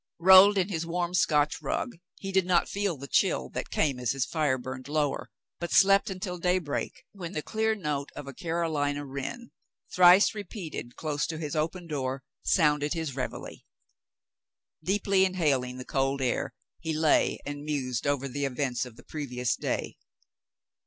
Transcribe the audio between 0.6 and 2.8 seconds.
his warm Scotch rug, he did not